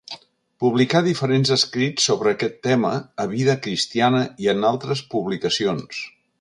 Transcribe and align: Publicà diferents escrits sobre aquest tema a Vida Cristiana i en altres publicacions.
Publicà 0.61 1.01
diferents 1.07 1.51
escrits 1.55 2.07
sobre 2.09 2.33
aquest 2.37 2.57
tema 2.69 2.95
a 3.25 3.29
Vida 3.35 3.57
Cristiana 3.67 4.25
i 4.47 4.53
en 4.57 4.69
altres 4.75 5.07
publicacions. 5.17 6.05